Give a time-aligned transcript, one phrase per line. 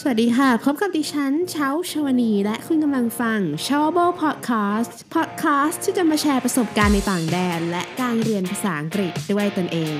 [0.00, 9.96] สวัสดีค่ะ พบกับดิฉันเช้าชวนี และคุณกำลังฟัง s h o w b o Podcast Podcast ที่จะมาแชร์ประสบการณ์ในต่างแดน และการเรียนภาษาอังกฤษด้วยตนเอง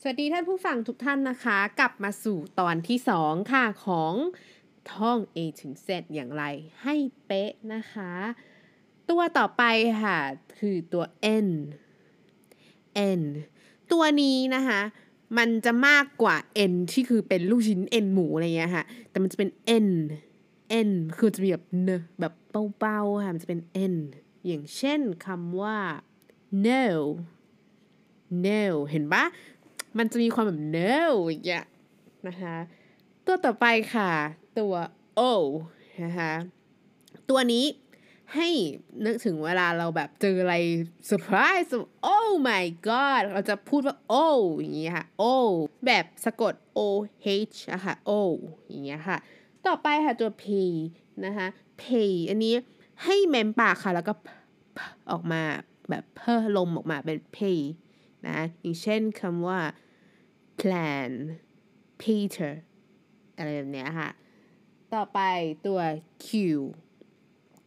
[0.00, 4.12] สวัสดีท่านผู้ฟังทุกท่านนะคะ กลับมาสู่ตอนที่ 2 ค่ะของ
[4.92, 6.44] ท่อง A ถึง Z อย่างไร
[6.82, 6.94] ให้
[7.26, 8.12] เป๊ะนะคะ
[9.10, 9.62] ตัวต่อไป
[10.02, 10.18] ค่ะ
[10.58, 11.04] คือตัว
[11.46, 11.48] N
[13.20, 13.22] N
[13.92, 14.80] ตัวนี้นะคะ
[15.38, 16.36] มันจะมากกว่า
[16.70, 19.50] N ที่คือเป็นลูกชิ้น N หมูอะไรเงี้ยค่ะ แต่มันจะเป็น
[19.86, 19.88] N
[20.88, 21.90] N คือจะมีแบบเน
[22.20, 22.32] แบบ
[22.78, 23.60] เบาๆค่ะ มันจะเป็น
[23.92, 23.96] N
[24.46, 25.78] อย่างเช่นคำว่า
[26.66, 26.82] no
[28.46, 29.24] no เห็นปะ
[29.98, 30.92] มันจะมีความแบบ no
[31.28, 31.64] อย่างเงี้ย
[32.26, 32.56] นะคะ
[33.26, 34.10] ตัวต่อไปค่ะ
[34.58, 34.74] ตัว
[35.18, 35.20] O
[36.04, 36.32] นะคะ
[37.30, 37.66] ตัวนี้
[38.34, 38.48] ให้
[39.04, 40.54] นึกถึงเวลาเราแบบเจออะไร
[41.06, 41.72] เซอร์ไพรส์
[42.14, 44.14] oh my god เราจะพูดว่า O
[44.58, 45.24] อย่างเงี้ยค่ะ O
[45.86, 46.80] แบบสะกด O
[47.50, 48.12] H อะค่ะ O
[48.68, 49.18] อย่างเงี้ยค่ะ
[49.66, 50.44] ต่อไปค่ะตัว P
[51.26, 51.46] นะคะ
[51.82, 51.84] P
[52.30, 52.54] อันนี้
[53.04, 54.12] ให้เม้มปากค่ะ แล้วก็
[55.10, 55.42] ออกมา
[55.90, 57.38] แบบเพิ่ลมออกมาเป็น P
[58.28, 59.60] นะ อย่างเช่นคำว่า
[60.60, 61.10] plan
[62.02, 62.52] Peter
[63.36, 64.10] อะไรแบบเนี้ยค่ะ
[64.94, 65.20] ต่อไป
[65.66, 65.80] ตัว
[66.26, 66.28] Q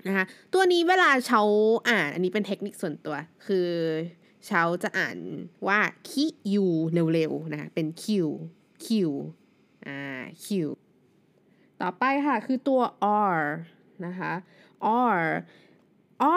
[0.08, 1.42] นะคะตัวนี้เวลาเชา
[1.89, 3.69] อ่านอันนี้เป็นเทคนิคส่วนตัว คือ
[4.45, 5.17] เชาจะอ่าน
[5.67, 6.66] ว่าคิยู
[7.14, 8.06] เร็วๆนะเป็น Q
[8.86, 8.88] Q
[9.88, 10.00] อ่า
[10.44, 10.47] Q
[11.81, 12.81] ต่อไปค่ะ คือตัว
[13.36, 13.41] R
[14.06, 14.34] นะคะ
[15.16, 15.22] R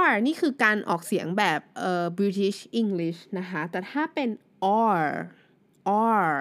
[0.07, 4.29] R นี่คือการออกเสียงแบบเอ่อ British English นะคะ แต่ถ้าเป็น
[4.99, 5.07] R
[6.23, 6.33] R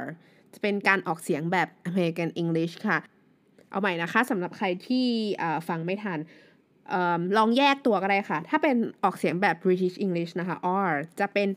[0.53, 2.99] จะเป็นการออกเสียงแบบ American English ค่ะ
[3.71, 5.07] เอาใหม่นะคะสำหรับใครที่
[5.67, 6.19] ฟังไม่ทัน
[6.93, 6.95] อ
[7.37, 10.57] ลองแยกตัวก็ได้ค่ะ ถ้าเป็นออกเสียงแบบ British English นะคะ
[10.89, 11.49] R จะเป็น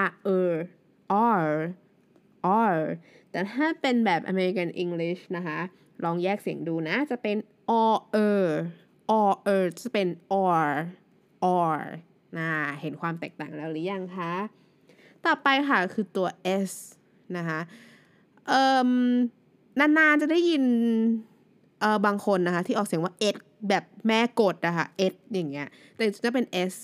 [0.00, 0.04] R
[0.50, 0.52] R
[1.42, 1.48] R
[2.72, 2.76] R
[3.30, 5.58] แต่ถ้าเป็นแบบ American English นะคะ
[6.04, 7.36] ลองแยกเสียงดูนะ จะเป็น
[7.92, 7.96] R
[8.40, 8.46] R
[9.28, 10.08] R R จะเป็น
[10.64, 10.70] R
[11.74, 11.80] R
[12.38, 12.50] นะ
[12.80, 14.32] เห็นความแตกต่างแล้วหรือยังคะ
[15.26, 16.28] ต่อไปค่ะคือตัว
[16.70, 16.72] S
[17.36, 17.60] นะคะ
[18.48, 18.90] เอ่อ
[19.78, 20.64] นานๆจะได้ยิน
[21.80, 23.36] เออบางคนนะคะ ที่ออกเสียงว่า s
[23.68, 26.74] แบบแม่กดอะคะ่ะ s อย่างเงี้ย แต่จะเป็น s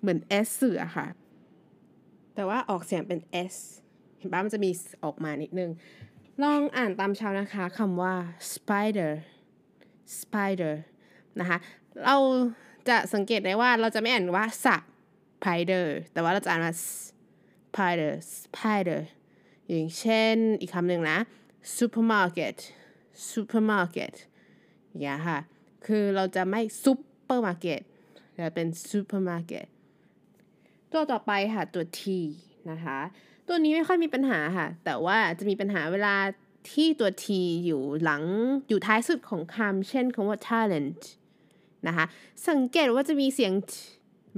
[0.00, 1.06] เหมือน s เสือค่ะ
[2.34, 3.20] แต่ว่าออกเสียงเป็น
[3.52, 3.54] s
[4.18, 4.70] เห็นปะมันจะมี
[5.04, 5.70] ออกมานิดนึง
[6.42, 8.14] ลองอ่านตามเช้านะคะคำว่า
[8.52, 9.12] spider
[10.20, 10.74] spider
[11.40, 11.58] นะคะ
[12.04, 12.16] เรา
[12.88, 16.74] จะสังเกตได้ว่าเราจะไม่อ่านว่า spider แต่ว่าเราจะอ่านว่า
[17.72, 18.12] spider
[18.42, 19.00] spider
[19.68, 21.18] อย่างเช่นอีกคำหนึ่งนะ
[21.76, 22.56] supermarket
[23.30, 24.14] supermarket
[24.86, 25.38] อย่างเงี้ยค่ะ
[25.86, 27.82] คือเราจะไม่ supermarket
[28.34, 29.66] แต่เป็น supermarket
[30.92, 32.02] ตัวต่อไปค่ะ ตัว T
[32.70, 32.98] นะคะ
[33.48, 36.16] ตัวนี้ไม่ค่อยมีปัญหาค่ะ แต่ว่าจะมีปัญหาเวลา
[36.72, 37.26] ที่ตัว T
[37.64, 38.22] อยู่หลัง
[38.68, 41.02] อยู่ท้ายสุดของคำเช่นคำว่า talent
[41.86, 42.04] นะคะ
[42.48, 43.52] สังเกตว่าจะมีเสียง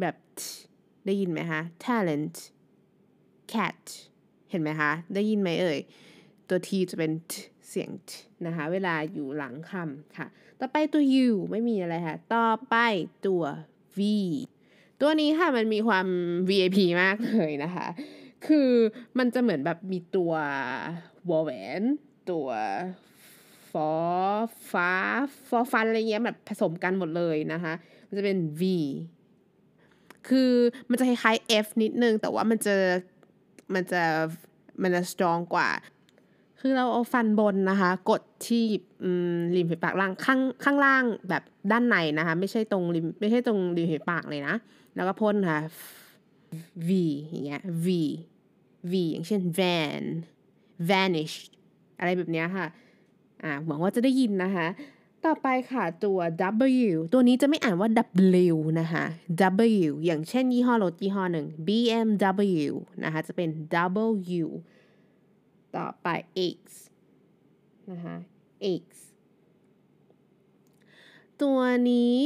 [0.00, 0.16] แบบ
[1.06, 2.36] ได้ยินไหมคะ talent
[3.52, 3.80] cat
[4.50, 5.78] เห็นไหมคะ ได้ยินไหมเอ่ย
[6.50, 7.12] ตัว t จะเป็น
[7.68, 7.90] เสียง
[8.46, 10.26] นะคะ เวลาอยู่หลังคำค่ะ
[10.60, 12.76] ต่อไปตัว u ไม่มีอะไรค่ะ ต่อไป
[13.26, 13.42] ตัว
[13.98, 14.00] v
[15.00, 16.06] ตัวนี้ค่ะมันมีความ
[16.48, 17.86] vip มากเลยนะคะ
[18.46, 18.70] คือ
[19.18, 20.32] มันจะเหมือนแบบมีตัว
[21.30, 21.50] วอลแหว
[21.80, 21.82] น
[22.30, 22.48] ตัว
[23.70, 23.90] ฟอ
[24.72, 24.90] ฟ้า
[25.48, 27.72] ฟอฟันอะไรเงี้ยแบบผสมกันหมดเลยนะคะ
[28.06, 28.62] มันจะเป็น v
[30.28, 30.52] คือ
[30.90, 32.76] มันจะคล้ายๆ f นิดนึง แต่ว่ามันจะ
[33.74, 34.02] มันจะ
[34.82, 35.70] มันจะ strong กว่า
[36.60, 38.64] คือเราเอาฟันบนนะคะ กดที่
[39.56, 44.54] ริมฝีปากล่างข้างข้างล่างแบบด้านในนะคะ ไม่ใช่ตรงริมไม่ใช่ตรงริมฝีปากเลยนะ
[44.96, 45.60] แล้วก็พ่นค่ะ
[46.88, 46.90] V
[47.28, 47.86] อย่างเงี้ย V
[48.90, 50.04] V อย่างเช่น van
[50.90, 51.36] vanish
[51.98, 52.66] อะไรแบบเนี้ยค่ะ
[53.42, 54.66] อ่าหวังว่าจะได้ยินนะคะ
[55.24, 56.18] ต่อไปค่ะตัว
[56.88, 57.88] W ตัวนี้จะไม่อ่านว่า
[58.52, 59.04] W นะคะ
[59.88, 62.72] W อย่างเช่นยี่ห้อรถยี่ห้อหนึ่ง BMW
[63.04, 63.48] นะคะ จะเป็น
[64.40, 64.46] W
[65.76, 66.08] ต่อไป
[66.56, 66.60] X
[67.90, 68.16] นะคะ
[68.82, 68.84] X
[71.42, 71.58] ตัว
[71.90, 72.18] นี้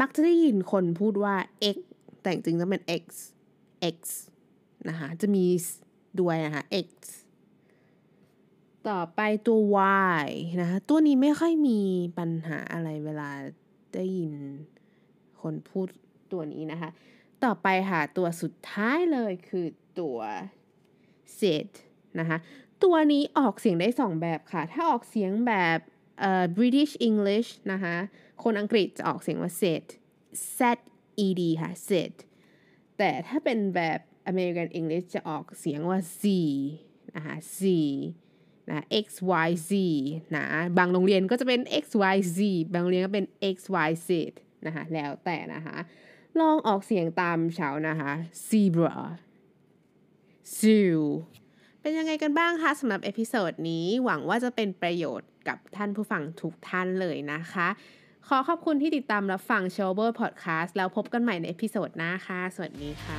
[0.00, 1.36] มักจะได้ยินคนพูดว่า
[1.76, 1.78] X
[2.20, 3.04] แต่จริงๆจะเป็น X
[3.96, 3.98] X
[4.88, 5.44] นะคะจะมี
[6.20, 6.90] ด้วยนะคะ X
[8.88, 9.80] ต่อไปตัว
[10.24, 10.28] y
[10.60, 11.80] นะคะตัวนี้ไม่ค่อยมี
[12.18, 13.30] ปัญหาอะไรเวลา
[13.94, 14.32] ได้ยิน
[15.42, 15.88] คนพูด
[16.32, 16.90] ตัวนี้นะคะ
[17.44, 19.66] ต่อไปค่ะ ตัวสุดท้ายเลยคือ
[20.00, 20.18] ตัว
[21.40, 21.42] z
[22.18, 22.38] นะคะ
[22.84, 25.78] ตัวนี้ออกเสียงได้สองแบบค่ะ ถ้าออกเสียงแบบ
[26.20, 27.96] เอ่อ British English นะคะ
[28.42, 29.84] คนอังกฤษจะออกเสียงว่า set
[30.58, 30.60] z
[31.24, 32.14] e d ค่ะ set
[32.98, 34.00] แต่ถ้าเป็นแบบ
[34.30, 36.24] American English จะออกเสียงว่า z
[37.16, 37.60] นะคะ z
[38.70, 39.06] นะ x
[39.46, 39.72] y z
[40.36, 40.46] นะ
[40.78, 41.84] บางโรงเรียนก็จะเป็น x
[42.14, 42.38] y z
[42.72, 43.56] บางโรงเรียนก็เป็น x
[43.88, 44.10] y z
[44.66, 45.78] นะคะ แล้วแต่นะคะ
[46.40, 48.12] ลองออกเสียงตามเฉานะคะ
[48.48, 48.96] zebra
[50.58, 50.98] zoo
[51.80, 57.68] เป็นยังไงกันบ้างคะสำหรับ episode นี้หวังว่าจะเป็นประโยชน์กับท่านผู้ฟังทุกท่านเลยนะคะ
[58.28, 63.18] ขอขอบคุณที่ติดตามรับฟัง s h o w b e r Podcast แล้วพบกันใหม่ใน episode หน้าค่ะ สวัสดีค่ะ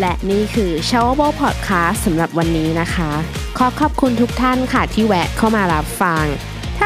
[0.00, 3.10] และนี่คือ s h o w b e r Podcast สำหรับวันนี้นะคะ
[3.58, 6.24] ขอขอบคุณทุกท่านค่ะที่แวะเข้ามารับฟัง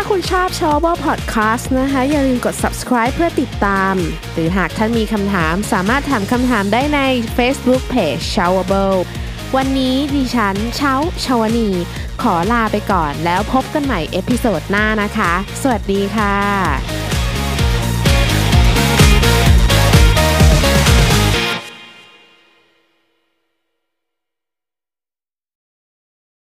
[0.03, 3.95] าคุณชอบชอบอพ Podcast นะคะ อย่าลืมกด subscribe เพื่อติดตาม
[4.33, 7.01] หรือหากท่านมีคำถามสามารถถามคำถามได้ใน
[7.37, 8.99] Facebook Page s h o w a b l e
[9.57, 10.95] วันนี้ดิฉันเช้า
[11.25, 11.69] ชาวนี
[12.23, 15.33] ขอลาไปก่อนแล้วพบกันใหม่เอพิโซดหน้านะคะ
[15.63, 16.37] สวัสดีค่ะ